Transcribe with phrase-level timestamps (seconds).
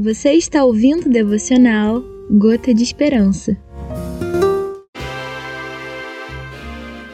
[0.00, 2.00] Você está ouvindo o devocional
[2.30, 3.60] Gota de Esperança.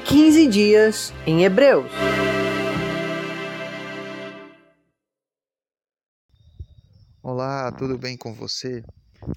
[0.07, 1.91] 15 dias em Hebreus.
[7.23, 8.85] Olá, tudo bem com você?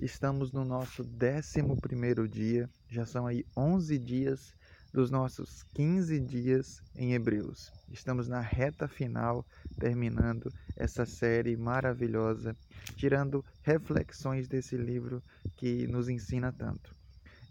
[0.02, 4.54] Estamos no nosso 11 dia, já são aí 11 dias
[4.98, 7.72] dos nossos 15 dias em Hebreus.
[7.92, 9.46] Estamos na reta final,
[9.78, 12.58] terminando essa série maravilhosa,
[12.96, 15.22] tirando reflexões desse livro
[15.56, 16.96] que nos ensina tanto.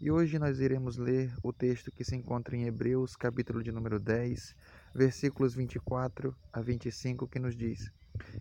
[0.01, 3.97] E hoje nós iremos ler o texto que se encontra em Hebreus, capítulo de número
[3.97, 4.53] 10,
[4.93, 7.89] versículos 24 a 25, que nos diz: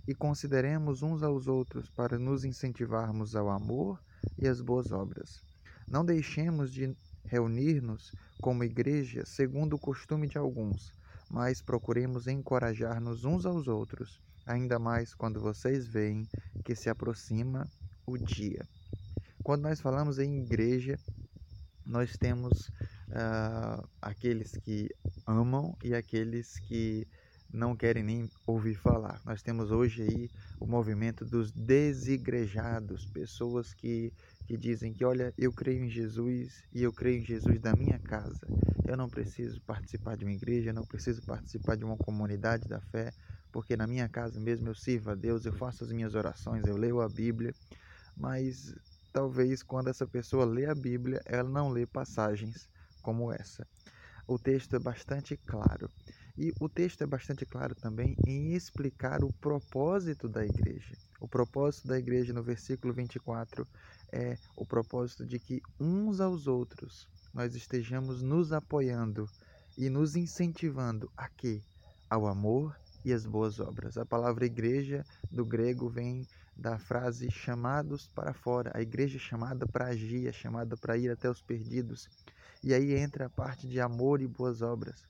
[0.05, 4.03] E consideremos uns aos outros para nos incentivarmos ao amor
[4.37, 5.45] e às boas obras.
[5.89, 6.93] Não deixemos de
[7.27, 10.93] reunir-nos como igreja segundo o costume de alguns,
[11.31, 16.29] mas procuremos encorajar-nos uns aos outros, ainda mais quando vocês veem
[16.65, 17.67] que se aproxima
[18.07, 18.67] o dia.
[19.43, 20.99] Quando nós falamos em igreja,
[21.85, 22.69] nós temos
[23.09, 24.89] uh, aqueles que
[25.27, 27.07] amam e aqueles que
[27.53, 29.21] não querem nem ouvir falar.
[29.25, 30.31] Nós temos hoje aí
[30.61, 34.13] o movimento dos desigrejados, pessoas que,
[34.47, 37.99] que dizem que, olha, eu creio em Jesus e eu creio em Jesus da minha
[38.01, 38.51] casa.
[38.87, 42.81] Eu não preciso participar de uma igreja, eu não preciso participar de uma comunidade da
[42.81, 43.13] fé,
[43.53, 46.77] porque na minha casa mesmo eu sirvo a Deus, eu faço as minhas orações, eu
[46.77, 47.55] leio a Bíblia,
[48.17, 48.75] mas
[49.13, 52.69] talvez quando essa pessoa lê a Bíblia, ela não lê passagens
[53.03, 53.67] como essa.
[54.27, 55.91] O texto é bastante claro.
[56.39, 60.95] E o texto é bastante claro também em explicar o propósito da igreja.
[61.19, 63.67] O propósito da igreja no versículo 24
[64.13, 69.27] é o propósito de que uns aos outros nós estejamos nos apoiando
[69.79, 71.63] e nos incentivando a quê?
[72.09, 73.97] Ao amor e às boas obras.
[73.97, 79.87] A palavra igreja do grego vem da frase chamados para fora, a igreja chamada para
[79.87, 82.09] agir, chamada para ir até os perdidos.
[82.63, 85.05] E aí entra a parte de amor e boas obras.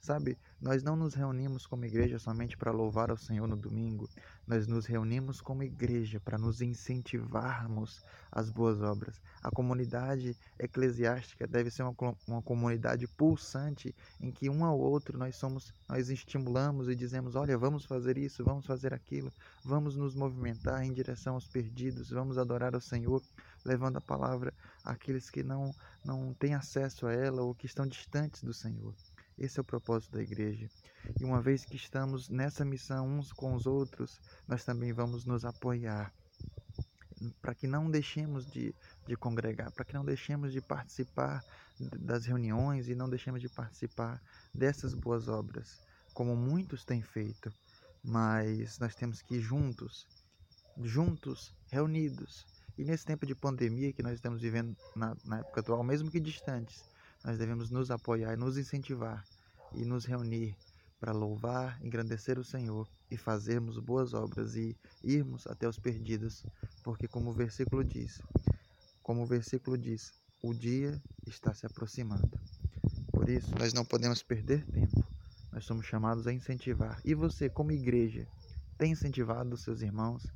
[0.00, 4.08] Sabe, nós não nos reunimos como igreja somente para louvar ao Senhor no domingo,
[4.46, 8.00] nós nos reunimos como igreja para nos incentivarmos
[8.30, 9.20] às boas obras.
[9.42, 11.96] A comunidade eclesiástica deve ser uma,
[12.28, 17.58] uma comunidade pulsante em que um ao outro nós somos, nós estimulamos e dizemos, olha,
[17.58, 19.32] vamos fazer isso, vamos fazer aquilo,
[19.64, 23.20] vamos nos movimentar em direção aos perdidos, vamos adorar ao Senhor,
[23.64, 25.74] levando a palavra àqueles que não,
[26.04, 28.94] não têm acesso a ela ou que estão distantes do Senhor.
[29.42, 30.70] Esse é o propósito da igreja.
[31.20, 35.44] E uma vez que estamos nessa missão uns com os outros, nós também vamos nos
[35.44, 36.14] apoiar
[37.40, 38.72] para que não deixemos de,
[39.04, 41.44] de congregar, para que não deixemos de participar
[41.98, 44.22] das reuniões e não deixemos de participar
[44.54, 45.80] dessas boas obras,
[46.14, 47.52] como muitos têm feito.
[48.00, 50.06] Mas nós temos que ir juntos,
[50.80, 52.46] juntos, reunidos.
[52.78, 56.20] E nesse tempo de pandemia que nós estamos vivendo na, na época atual, mesmo que
[56.20, 56.84] distantes,
[57.24, 59.24] nós devemos nos apoiar, nos incentivar
[59.74, 60.56] e nos reunir
[61.00, 66.44] para louvar, engrandecer o Senhor e fazermos boas obras e irmos até os perdidos,
[66.82, 68.22] porque como o versículo diz,
[69.02, 70.12] como o versículo diz,
[70.42, 72.30] o dia está se aproximando.
[73.10, 75.04] Por isso, nós não podemos perder tempo.
[75.52, 77.00] Nós somos chamados a incentivar.
[77.04, 78.26] E você, como igreja,
[78.78, 80.26] tem incentivado os seus irmãos?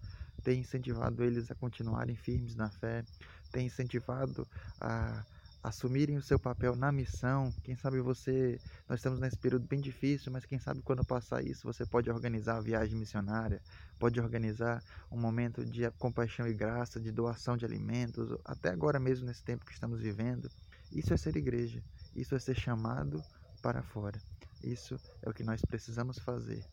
[0.45, 3.05] Tem incentivado eles a continuarem firmes na fé?
[3.51, 4.47] Tem incentivado
[4.81, 5.25] a
[5.67, 7.53] assumirem o seu papel na missão.
[7.65, 8.57] Quem sabe você,
[8.89, 12.59] nós estamos nesse período bem difícil, mas quem sabe quando passar isso, você pode organizar
[12.59, 13.61] a viagem missionária,
[13.99, 19.27] pode organizar um momento de compaixão e graça, de doação de alimentos, até agora mesmo
[19.27, 20.49] nesse tempo que estamos vivendo.
[20.93, 21.83] Isso é ser igreja,
[22.15, 23.21] isso é ser chamado
[23.61, 24.21] para fora.
[24.63, 26.65] Isso é o que nós precisamos fazer.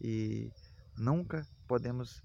[0.00, 0.50] E
[0.96, 2.22] nunca podemos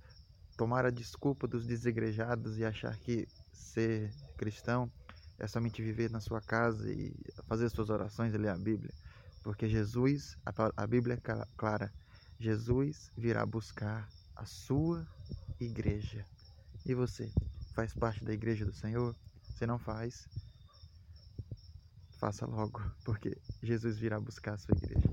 [0.55, 4.90] tomar a desculpa dos desigrejados e achar que ser cristão
[5.43, 7.13] é somente viver na sua casa e
[7.49, 8.93] fazer suas orações e ler a Bíblia.
[9.43, 11.93] Porque Jesus, a, Bíblia é clara,
[12.39, 15.05] Jesus virá buscar a sua
[15.59, 16.25] igreja.
[16.85, 17.29] E você,
[17.75, 19.13] faz parte da igreja do Senhor?
[19.57, 20.29] Se não faz,
[22.22, 25.09] faça logo, porque Jesus virá buscar a sua igreja.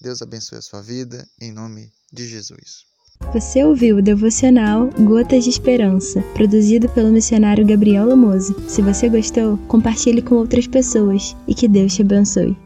[0.00, 2.89] Deus abençoe a sua vida, em nome de Jesus.
[3.32, 8.56] Você ouviu o devocional Gotas de Esperança, produzido pelo missionário Gabriel Lamoso.
[8.66, 12.56] Se você gostou, compartilhe com outras pessoas e que Deus te abençoe.